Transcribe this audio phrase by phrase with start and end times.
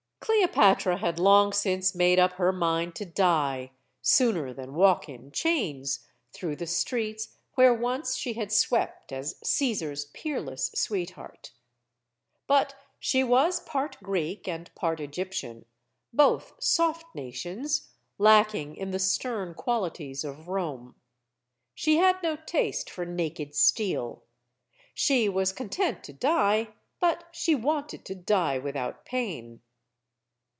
[0.23, 3.71] Cleopatra had long since made up her mind to die
[4.03, 10.05] sooner than walk in chains through the streets where once she had swept as Caesar's
[10.05, 11.51] peerless sweetheart.
[12.47, 15.65] But she was part Greek and part Egyptian
[16.13, 17.89] both soft nations,
[18.19, 20.95] lacking in the stern qualities of Rome.
[21.75, 24.23] She had no taste for naked steel.
[24.93, 29.61] She was content to die, but she wanted to die without pain.